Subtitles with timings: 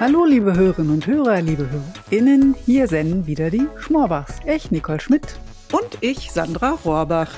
[0.00, 4.34] Hallo liebe Hörerinnen und Hörer, liebe HörerInnen, hier senden wieder die Schmorbachs.
[4.44, 5.38] Ich, Nicole Schmidt.
[5.70, 7.30] Und ich, Sandra Rohrbach.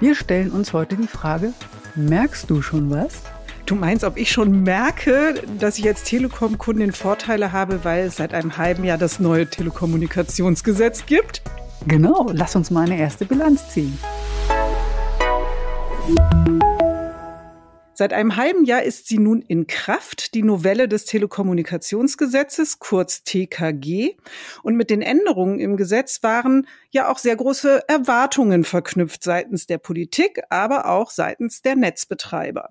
[0.00, 1.52] Wir stellen uns heute die Frage,
[1.94, 3.22] merkst du schon was?
[3.64, 8.34] Du meinst, ob ich schon merke, dass ich als Telekom-Kundin Vorteile habe, weil es seit
[8.34, 11.42] einem halben Jahr das neue Telekommunikationsgesetz gibt?
[11.86, 13.96] Genau, lass uns mal eine erste Bilanz ziehen.
[18.00, 24.16] Seit einem halben Jahr ist sie nun in Kraft, die Novelle des Telekommunikationsgesetzes, kurz TKG.
[24.62, 29.76] Und mit den Änderungen im Gesetz waren ja auch sehr große Erwartungen verknüpft seitens der
[29.76, 32.70] Politik, aber auch seitens der Netzbetreiber.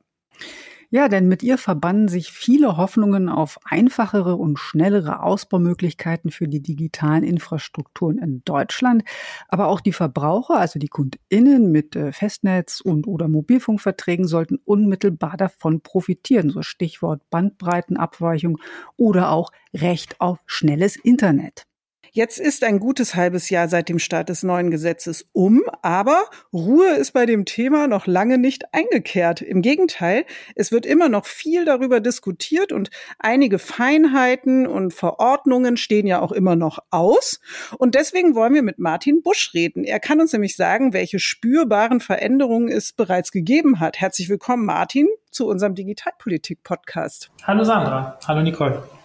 [0.92, 6.62] Ja, denn mit ihr verbanden sich viele Hoffnungen auf einfachere und schnellere Ausbaumöglichkeiten für die
[6.64, 9.04] digitalen Infrastrukturen in Deutschland.
[9.50, 15.38] Aber auch die Verbraucher, also die KundInnen mit äh, Festnetz und oder Mobilfunkverträgen sollten unmittelbar
[15.38, 16.50] davon profitieren.
[16.50, 18.58] So Stichwort Bandbreitenabweichung
[18.98, 21.69] oder auch Recht auf schnelles Internet.
[22.12, 26.96] Jetzt ist ein gutes halbes Jahr seit dem Start des neuen Gesetzes um, aber Ruhe
[26.96, 29.42] ist bei dem Thema noch lange nicht eingekehrt.
[29.42, 36.08] Im Gegenteil, es wird immer noch viel darüber diskutiert und einige Feinheiten und Verordnungen stehen
[36.08, 37.40] ja auch immer noch aus.
[37.78, 39.84] Und deswegen wollen wir mit Martin Busch reden.
[39.84, 43.98] Er kann uns nämlich sagen, welche spürbaren Veränderungen es bereits gegeben hat.
[44.02, 47.30] Herzlich willkommen, Martin, zu unserem Digitalpolitik-Podcast.
[47.44, 48.18] Hallo Sandra.
[48.28, 48.99] Hallo Nicole.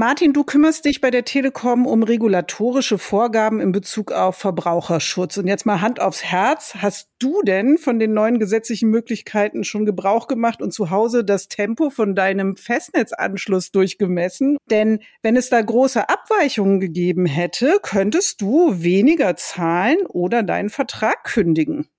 [0.00, 5.36] Martin, du kümmerst dich bei der Telekom um regulatorische Vorgaben in Bezug auf Verbraucherschutz.
[5.36, 6.76] Und jetzt mal Hand aufs Herz.
[6.78, 11.48] Hast du denn von den neuen gesetzlichen Möglichkeiten schon Gebrauch gemacht und zu Hause das
[11.48, 14.56] Tempo von deinem Festnetzanschluss durchgemessen?
[14.70, 21.24] Denn wenn es da große Abweichungen gegeben hätte, könntest du weniger zahlen oder deinen Vertrag
[21.24, 21.90] kündigen.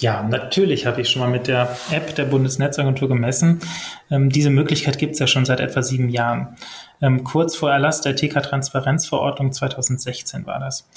[0.00, 3.60] Ja, natürlich habe ich schon mal mit der App der Bundesnetzagentur gemessen.
[4.10, 6.56] Ähm, diese Möglichkeit gibt es ja schon seit etwa sieben Jahren.
[7.02, 10.88] Ähm, kurz vor Erlass der TK-Transparenzverordnung 2016 war das.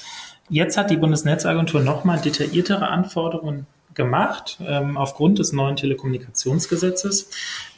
[0.50, 7.30] Jetzt hat die Bundesnetzagentur nochmal detailliertere Anforderungen gemacht ähm, aufgrund des neuen Telekommunikationsgesetzes.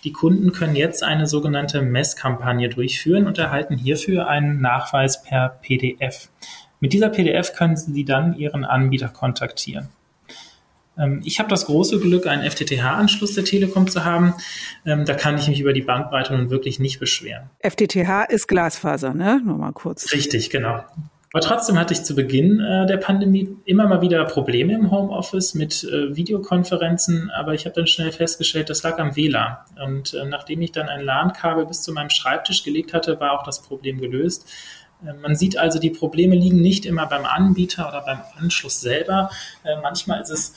[0.03, 6.30] Die Kunden können jetzt eine sogenannte Messkampagne durchführen und erhalten hierfür einen Nachweis per PDF.
[6.80, 9.90] Mit dieser PDF können Sie dann Ihren Anbieter kontaktieren.
[10.97, 14.33] Ähm, ich habe das große Glück, einen FTTH-Anschluss der Telekom zu haben.
[14.85, 17.50] Ähm, da kann ich mich über die Bandbreite nun wirklich nicht beschweren.
[17.61, 19.41] FTTH ist Glasfaser, ne?
[19.44, 20.11] Nur mal kurz.
[20.11, 20.84] Richtig, genau.
[21.35, 25.53] Aber trotzdem hatte ich zu Beginn äh, der Pandemie immer mal wieder Probleme im Homeoffice
[25.53, 29.57] mit äh, Videokonferenzen, aber ich habe dann schnell festgestellt, das lag am WLAN.
[29.85, 33.44] Und äh, nachdem ich dann ein LAN-Kabel bis zu meinem Schreibtisch gelegt hatte, war auch
[33.44, 34.50] das Problem gelöst.
[35.22, 39.29] Man sieht also, die Probleme liegen nicht immer beim Anbieter oder beim Anschluss selber.
[39.84, 40.53] Manchmal ist es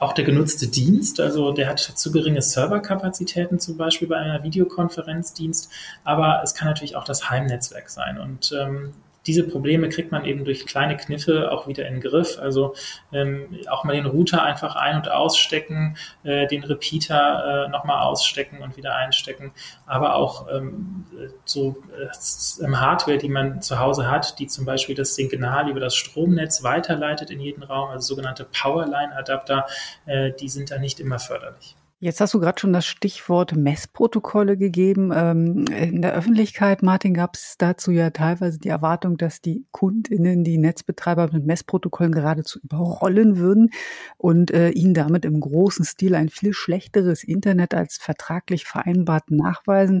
[0.00, 5.70] auch der genutzte Dienst, also der hat zu geringe Serverkapazitäten zum Beispiel bei einer Videokonferenzdienst,
[6.04, 8.18] aber es kann natürlich auch das Heimnetzwerk sein.
[8.18, 8.94] Und ähm,
[9.26, 12.38] diese Probleme kriegt man eben durch kleine Kniffe auch wieder in den Griff.
[12.40, 12.74] Also
[13.12, 18.62] ähm, auch mal den Router einfach ein- und ausstecken, äh, den Repeater äh, nochmal ausstecken
[18.62, 19.52] und wieder einstecken,
[19.86, 21.06] aber auch ähm,
[21.44, 25.94] so äh, Hardware, die man zu Hause hat, die zum Beispiel das Signal über das
[25.94, 29.66] Stromnetz weiterleitet in jeden Raum, also sogenannte Powerline-Adapter,
[30.06, 31.76] äh, die sind da nicht immer förderlich.
[32.02, 35.12] Jetzt hast du gerade schon das Stichwort Messprotokolle gegeben.
[35.14, 40.42] Ähm, in der Öffentlichkeit, Martin, gab es dazu ja teilweise die Erwartung, dass die KundInnen
[40.42, 43.68] die Netzbetreiber mit Messprotokollen geradezu überrollen würden
[44.16, 50.00] und äh, ihnen damit im großen Stil ein viel schlechteres Internet als vertraglich vereinbart nachweisen.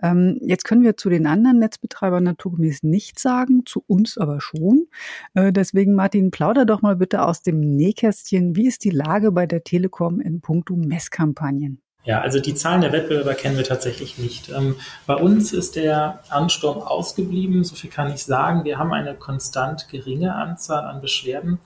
[0.00, 4.86] Ähm, jetzt können wir zu den anderen Netzbetreibern naturgemäß nichts sagen, zu uns aber schon.
[5.34, 8.54] Äh, deswegen, Martin, plauder doch mal bitte aus dem Nähkästchen.
[8.54, 11.31] Wie ist die Lage bei der Telekom in puncto Messkampagne?
[11.34, 11.80] Kampagnen?
[12.04, 14.48] Ja, also die Zahlen der Wettbewerber kennen wir tatsächlich nicht.
[14.48, 14.76] Ähm,
[15.06, 18.64] bei uns ist der Ansturm ausgeblieben, so viel kann ich sagen.
[18.64, 21.60] Wir haben eine konstant geringe Anzahl an Beschwerden.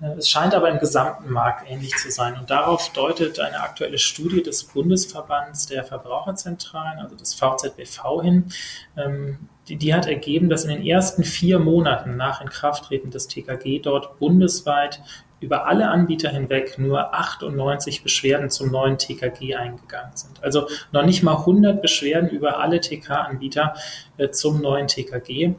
[0.00, 2.36] Äh, es scheint aber im gesamten Markt ähnlich zu sein.
[2.36, 8.52] Und darauf deutet eine aktuelle Studie des Bundesverbands der Verbraucherzentralen, also des VZBV hin.
[8.96, 9.38] Ähm,
[9.68, 14.18] die, die, hat ergeben, dass in den ersten vier Monaten nach Inkrafttreten des TKG dort
[14.18, 15.00] bundesweit
[15.40, 20.42] über alle Anbieter hinweg nur 98 Beschwerden zum neuen TKG eingegangen sind.
[20.42, 23.74] Also noch nicht mal 100 Beschwerden über alle TK-Anbieter
[24.18, 25.54] äh, zum neuen TKG.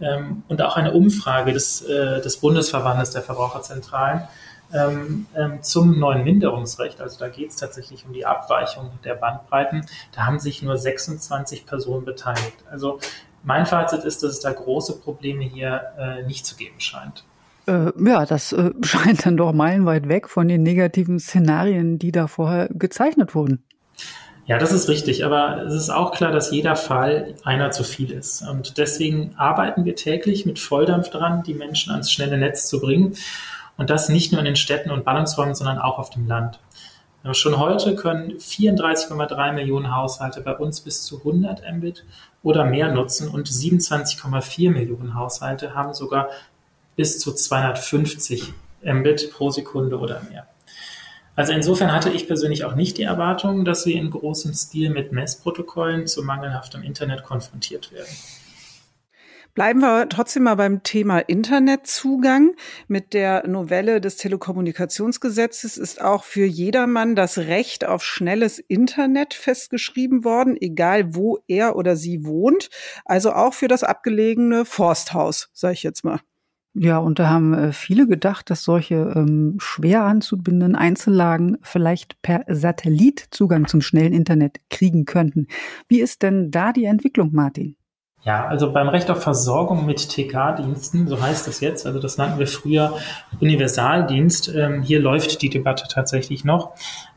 [0.00, 4.22] Ähm, und auch eine Umfrage des, äh, des Bundesverbandes der Verbraucherzentralen
[4.72, 9.86] ähm, ähm, zum neuen Minderungsrecht, also da geht es tatsächlich um die Abweichung der Bandbreiten,
[10.12, 12.56] da haben sich nur 26 Personen beteiligt.
[12.70, 12.98] Also
[13.42, 17.24] mein Fazit ist, dass es da große Probleme hier äh, nicht zu geben scheint.
[17.66, 22.26] Äh, ja, das äh, scheint dann doch meilenweit weg von den negativen Szenarien, die da
[22.26, 23.64] vorher gezeichnet wurden.
[24.46, 28.12] Ja, das ist richtig, aber es ist auch klar, dass jeder Fall einer zu viel
[28.12, 28.42] ist.
[28.42, 33.16] Und deswegen arbeiten wir täglich mit Volldampf dran, die Menschen ans schnelle Netz zu bringen.
[33.76, 36.60] Und das nicht nur in den Städten und Ballungsräumen, sondern auch auf dem Land.
[37.32, 42.04] Schon heute können 34,3 Millionen Haushalte bei uns bis zu 100 Mbit
[42.44, 46.28] oder mehr nutzen und 27,4 Millionen Haushalte haben sogar
[46.96, 48.52] bis zu 250
[48.82, 50.48] Mbit pro Sekunde oder mehr.
[51.36, 55.12] Also insofern hatte ich persönlich auch nicht die Erwartung, dass wir in großem Stil mit
[55.12, 58.08] Messprotokollen zu mangelhaftem Internet konfrontiert werden.
[59.52, 62.54] Bleiben wir trotzdem mal beim Thema Internetzugang.
[62.88, 70.24] Mit der Novelle des Telekommunikationsgesetzes ist auch für jedermann das Recht auf schnelles Internet festgeschrieben
[70.24, 72.68] worden, egal wo er oder sie wohnt.
[73.06, 76.20] Also auch für das abgelegene Forsthaus, sage ich jetzt mal.
[76.78, 82.44] Ja, und da haben äh, viele gedacht, dass solche ähm, schwer anzubindenden Einzellagen vielleicht per
[82.48, 85.46] Satellit Zugang zum schnellen Internet kriegen könnten.
[85.88, 87.76] Wie ist denn da die Entwicklung, Martin?
[88.24, 92.40] Ja, also beim Recht auf Versorgung mit TK-Diensten, so heißt das jetzt, also das nannten
[92.40, 92.98] wir früher
[93.40, 96.74] Universaldienst, ähm, hier läuft die Debatte tatsächlich noch.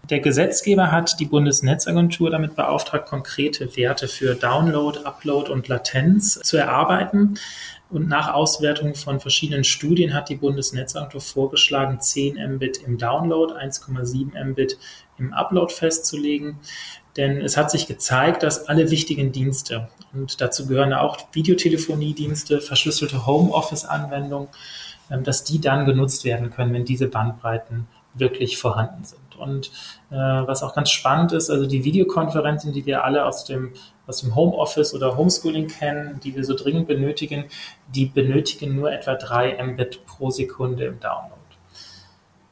[0.10, 6.58] Der Gesetzgeber hat die Bundesnetzagentur damit beauftragt, konkrete Werte für Download, Upload und Latenz zu
[6.58, 7.40] erarbeiten.
[7.90, 14.44] Und nach Auswertung von verschiedenen Studien hat die Bundesnetzagentur vorgeschlagen, 10 Mbit im Download, 1,7
[14.44, 14.78] Mbit
[15.18, 16.60] im Upload festzulegen.
[17.18, 23.26] Denn es hat sich gezeigt, dass alle wichtigen Dienste, und dazu gehören auch Videotelefoniedienste, verschlüsselte
[23.26, 24.50] Homeoffice-Anwendungen,
[25.10, 29.29] ähm, dass die dann genutzt werden können, wenn diese Bandbreiten wirklich vorhanden sind.
[29.40, 29.72] Und
[30.12, 33.74] äh, was auch ganz spannend ist, also die Videokonferenzen, die wir alle aus dem,
[34.06, 37.46] aus dem Homeoffice oder Homeschooling kennen, die wir so dringend benötigen,
[37.88, 41.40] die benötigen nur etwa drei Mbit pro Sekunde im Download.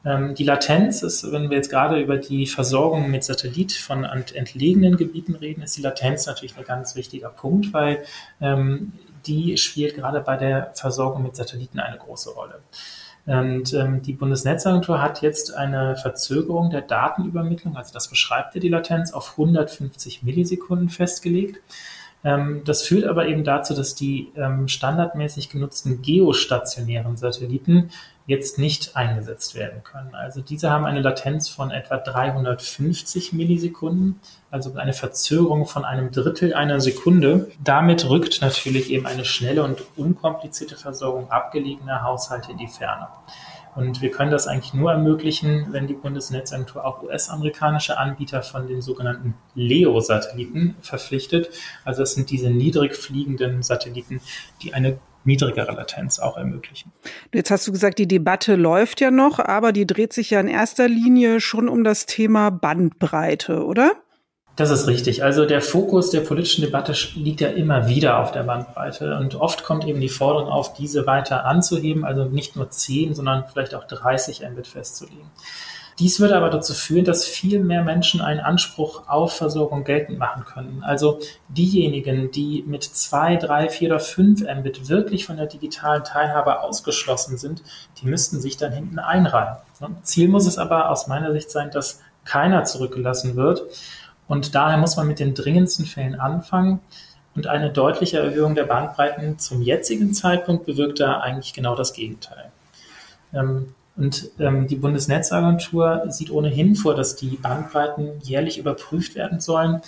[0.04, 4.96] Ähm, die Latenz ist, wenn wir jetzt gerade über die Versorgung mit Satellit von entlegenen
[4.96, 8.04] Gebieten reden, ist die Latenz natürlich ein ganz wichtiger Punkt, weil
[8.40, 8.92] ähm,
[9.26, 12.60] die spielt gerade bei der Versorgung mit Satelliten eine große Rolle.
[13.28, 18.70] Und ähm, die Bundesnetzagentur hat jetzt eine Verzögerung der Datenübermittlung, also das beschreibt ja die
[18.70, 21.60] Latenz, auf 150 Millisekunden festgelegt.
[22.24, 27.90] Ähm, das führt aber eben dazu, dass die ähm, standardmäßig genutzten geostationären Satelliten
[28.28, 30.14] jetzt nicht eingesetzt werden können.
[30.14, 34.20] Also diese haben eine Latenz von etwa 350 Millisekunden,
[34.50, 37.50] also eine Verzögerung von einem Drittel einer Sekunde.
[37.64, 43.08] Damit rückt natürlich eben eine schnelle und unkomplizierte Versorgung abgelegener Haushalte in die Ferne.
[43.74, 48.82] Und wir können das eigentlich nur ermöglichen, wenn die Bundesnetzagentur auch US-amerikanische Anbieter von den
[48.82, 51.50] sogenannten LEO-Satelliten verpflichtet.
[51.84, 54.20] Also das sind diese niedrig fliegenden Satelliten,
[54.62, 56.92] die eine niedrigere Latenz auch ermöglichen.
[57.32, 60.48] Jetzt hast du gesagt, die Debatte läuft ja noch, aber die dreht sich ja in
[60.48, 63.92] erster Linie schon um das Thema Bandbreite, oder?
[64.58, 65.22] Das ist richtig.
[65.22, 69.62] Also der Fokus der politischen Debatte liegt ja immer wieder auf der Bandbreite und oft
[69.62, 73.84] kommt eben die Forderung auf, diese weiter anzuheben, also nicht nur 10, sondern vielleicht auch
[73.84, 75.30] 30 Mbit festzulegen.
[76.00, 80.44] Dies würde aber dazu führen, dass viel mehr Menschen einen Anspruch auf Versorgung geltend machen
[80.44, 80.82] können.
[80.84, 86.62] Also diejenigen, die mit zwei, drei, vier oder fünf Mbit wirklich von der digitalen Teilhabe
[86.62, 87.62] ausgeschlossen sind,
[88.02, 89.56] die müssten sich dann hinten einreihen.
[90.02, 93.62] Ziel muss es aber aus meiner Sicht sein, dass keiner zurückgelassen wird.
[94.28, 96.80] Und daher muss man mit den dringendsten Fällen anfangen.
[97.34, 102.50] Und eine deutliche Erhöhung der Bandbreiten zum jetzigen Zeitpunkt bewirkt da eigentlich genau das Gegenteil.
[103.32, 109.82] Ähm, und ähm, die Bundesnetzagentur sieht ohnehin vor, dass die Bandbreiten jährlich überprüft werden sollen.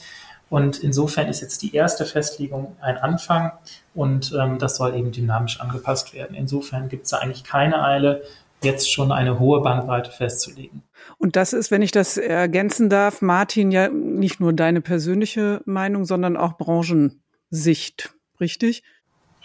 [0.49, 3.53] Und insofern ist jetzt die erste Festlegung ein Anfang
[3.95, 6.35] und ähm, das soll eben dynamisch angepasst werden.
[6.35, 8.23] Insofern gibt es da eigentlich keine Eile,
[8.63, 10.83] jetzt schon eine hohe Bandbreite festzulegen.
[11.19, 16.05] Und das ist, wenn ich das ergänzen darf, Martin, ja nicht nur deine persönliche Meinung,
[16.05, 18.83] sondern auch Branchensicht, richtig?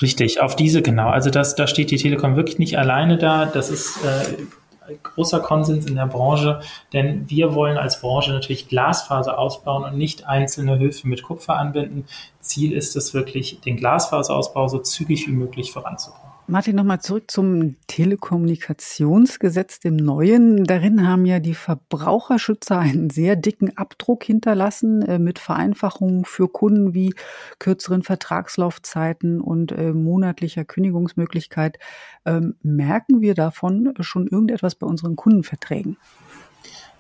[0.02, 1.10] Richtig, auf diese genau.
[1.10, 3.46] Also das, da steht die Telekom wirklich nicht alleine da.
[3.46, 6.62] Das ist äh, großer Konsens in der Branche,
[6.94, 12.06] denn wir wollen als Branche natürlich Glasfaser ausbauen und nicht einzelne Höfe mit Kupfer anbinden.
[12.42, 16.35] Ziel ist es wirklich, den Glasfaserausbau so zügig wie möglich voranzubringen.
[16.48, 20.64] Martin, nochmal zurück zum Telekommunikationsgesetz, dem neuen.
[20.64, 26.94] Darin haben ja die Verbraucherschützer einen sehr dicken Abdruck hinterlassen äh, mit Vereinfachungen für Kunden
[26.94, 27.16] wie
[27.58, 31.80] kürzeren Vertragslaufzeiten und äh, monatlicher Kündigungsmöglichkeit.
[32.26, 35.98] Ähm, merken wir davon schon irgendetwas bei unseren Kundenverträgen?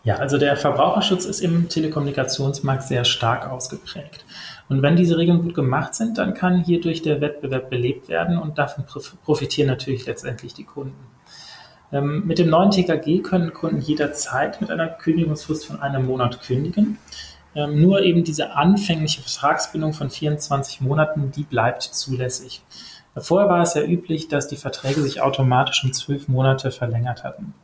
[0.05, 4.24] Ja, also der Verbraucherschutz ist im Telekommunikationsmarkt sehr stark ausgeprägt.
[4.69, 8.59] Und wenn diese Regeln gut gemacht sind, dann kann hierdurch der Wettbewerb belebt werden und
[8.59, 8.85] davon
[9.24, 11.07] profitieren natürlich letztendlich die Kunden.
[11.91, 17.00] Ähm, mit dem neuen TKG können Kunden jederzeit mit einer Kündigungsfrist von einem Monat kündigen.
[17.55, 22.62] Ähm, nur eben diese anfängliche Vertragsbindung von 24 Monaten, die bleibt zulässig.
[23.17, 27.55] Vorher war es ja üblich, dass die Verträge sich automatisch um zwölf Monate verlängert hatten.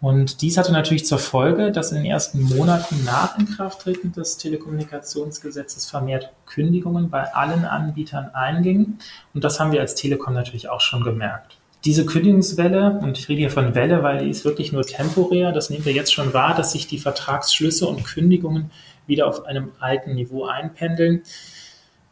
[0.00, 5.86] Und dies hatte natürlich zur Folge, dass in den ersten Monaten nach Inkrafttreten des Telekommunikationsgesetzes
[5.86, 8.98] vermehrt Kündigungen bei allen Anbietern eingingen.
[9.32, 11.56] Und das haben wir als Telekom natürlich auch schon gemerkt.
[11.86, 15.70] Diese Kündigungswelle, und ich rede hier von Welle, weil die ist wirklich nur temporär, das
[15.70, 18.70] nehmen wir jetzt schon wahr, dass sich die Vertragsschlüsse und Kündigungen
[19.06, 21.22] wieder auf einem alten Niveau einpendeln.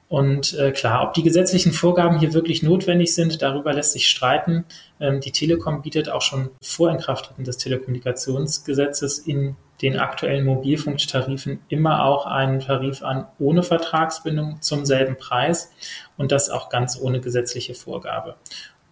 [0.08, 4.64] Und äh, klar, ob die gesetzlichen Vorgaben hier wirklich notwendig sind, darüber lässt sich streiten.
[5.00, 12.04] Ähm, die Telekom bietet auch schon vor Inkrafttreten des Telekommunikationsgesetzes in den aktuellen Mobilfunktarifen immer
[12.04, 15.72] auch einen Tarif an ohne Vertragsbindung zum selben Preis
[16.16, 18.36] und das auch ganz ohne gesetzliche Vorgabe.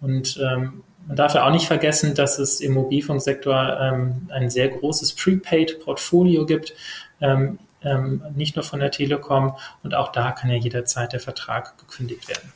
[0.00, 4.68] Und ähm, man darf ja auch nicht vergessen, dass es im Mobilfunksektor ähm, ein sehr
[4.68, 6.74] großes Prepaid-Portfolio gibt.
[7.20, 9.56] Ähm, ähm, nicht nur von der Telekom.
[9.82, 12.52] Und auch da kann ja jederzeit der Vertrag gekündigt werden.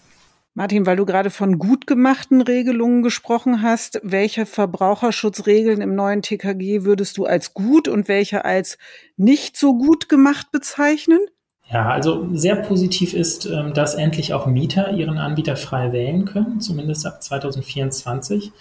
[0.55, 6.85] Martin, weil du gerade von gut gemachten Regelungen gesprochen hast, welche Verbraucherschutzregeln im neuen TKG
[6.85, 8.79] würdest du als gut und welche als
[9.19, 11.21] nicht so gut gemacht bezeichnen?
[11.69, 16.61] Ja, also sehr positiv ist, ähm, dass endlich auch Mieter ihren Anbieter frei wählen können,
[16.61, 18.53] zumindest ab 2024.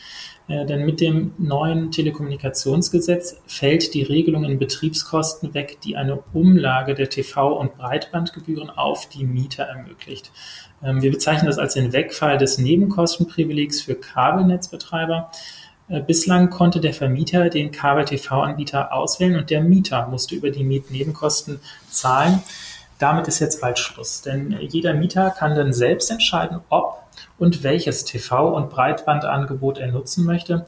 [0.47, 6.95] Äh, denn mit dem neuen Telekommunikationsgesetz fällt die Regelung in Betriebskosten weg, die eine Umlage
[6.95, 10.31] der TV- und Breitbandgebühren auf die Mieter ermöglicht.
[10.83, 15.29] Ähm, wir bezeichnen das als den Wegfall des Nebenkostenprivilegs für Kabelnetzbetreiber.
[15.89, 21.59] Äh, bislang konnte der Vermieter den Kabel-TV-Anbieter auswählen und der Mieter musste über die Mietnebenkosten
[21.91, 22.41] zahlen.
[22.99, 27.03] Damit ist jetzt bald Schluss, denn jeder Mieter kann dann selbst entscheiden, ob
[27.37, 30.65] und welches TV- und Breitbandangebot er nutzen möchte.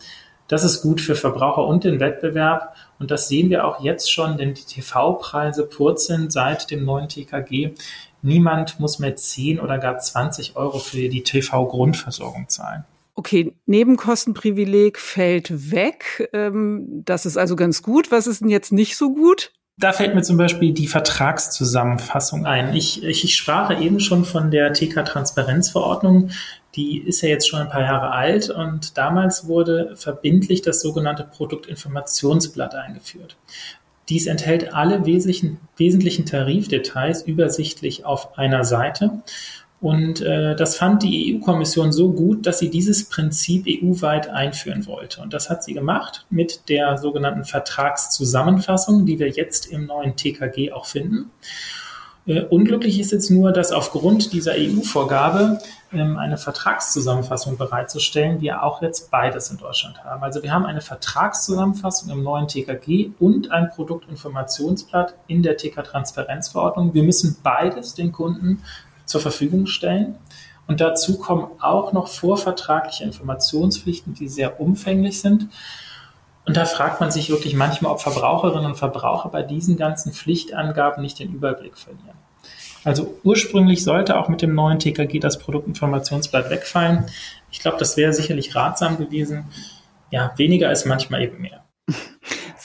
[0.48, 2.74] Das ist gut für Verbraucher und den Wettbewerb.
[3.00, 7.74] Und das sehen wir auch jetzt schon, denn die TV-Preise purzeln seit dem neuen TKG.
[8.22, 12.86] Niemand muss mehr 10 oder gar 20 Euro für die TV-Grundversorgung zahlen.
[13.13, 16.29] Okay, Nebenkostenprivileg fällt weg.
[16.34, 18.12] Ähm, das ist also ganz gut.
[18.12, 19.51] Was ist denn jetzt nicht so gut?
[19.79, 22.75] Da fällt mir zum Beispiel die Vertragszusammenfassung ein.
[22.75, 26.31] Ich, ich, ich sprach eben schon von der TK-Transparenzverordnung.
[26.75, 31.24] Die ist ja jetzt schon ein paar Jahre alt und damals wurde verbindlich das sogenannte
[31.24, 33.38] Produktinformationsblatt eingeführt.
[34.10, 39.22] Dies enthält alle wesentlichen, wesentlichen Tarifdetails übersichtlich auf einer Seite
[39.79, 45.22] und äh, das fand die EU-Kommission so gut, dass sie dieses Prinzip EU-weit einführen wollte.
[45.22, 50.72] Und das hat sie gemacht mit der sogenannten Vertragszusammenfassung, die wir jetzt im neuen TKG
[50.72, 51.29] auch finden.
[52.25, 55.60] Äh, unglücklich ist jetzt nur, dass aufgrund dieser EU-Vorgabe
[55.93, 60.24] ähm, eine Vertragszusammenfassung bereitzustellen, wir auch jetzt beides in Deutschland haben.
[60.24, 66.96] Also wir haben eine Vertragszusammenfassung im neuen TKG und ein Produktinformationsblatt in der TK-Transparenzverordnung.
[66.96, 68.63] Wir müssen beides den Kunden
[69.08, 70.16] zur Verfügung stellen.
[70.68, 75.48] Und dazu kommen auch noch vorvertragliche Informationspflichten, die sehr umfänglich sind.
[76.46, 81.02] Und da fragt man sich wirklich manchmal, ob Verbraucherinnen und Verbraucher bei diesen ganzen Pflichtangaben
[81.02, 82.18] nicht den Überblick verlieren.
[82.84, 87.06] Also ursprünglich sollte auch mit dem neuen TKG das Produktinformationsblatt wegfallen.
[87.52, 89.46] Ich glaube, das wäre sicherlich ratsam gewesen.
[90.10, 91.66] Ja, weniger ist manchmal eben mehr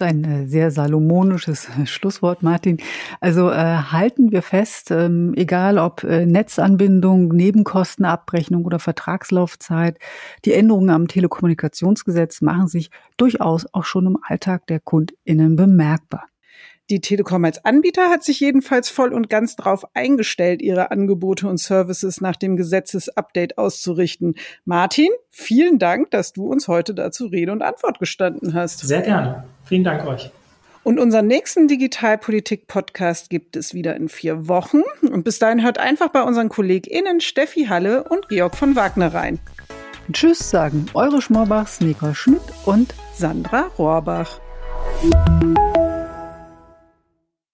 [0.00, 2.78] ein äh, sehr salomonisches Schlusswort, Martin.
[3.20, 9.98] Also äh, halten wir fest, ähm, egal ob äh, Netzanbindung, Nebenkostenabrechnung oder Vertragslaufzeit,
[10.44, 16.31] die Änderungen am Telekommunikationsgesetz machen sich durchaus auch schon im Alltag der KundInnen bemerkbar.
[16.90, 21.58] Die Telekom als Anbieter hat sich jedenfalls voll und ganz darauf eingestellt, ihre Angebote und
[21.58, 24.34] Services nach dem Gesetzesupdate auszurichten.
[24.64, 28.80] Martin, vielen Dank, dass du uns heute dazu Rede und Antwort gestanden hast.
[28.80, 29.44] Sehr gerne.
[29.64, 30.30] Vielen Dank euch.
[30.84, 34.82] Und unseren nächsten Digitalpolitik-Podcast gibt es wieder in vier Wochen.
[35.02, 39.38] Und bis dahin hört einfach bei unseren KollegInnen Steffi Halle und Georg von Wagner rein.
[40.12, 44.40] Tschüss sagen eure Schmorbachs Nicole Schmidt und Sandra Rohrbach.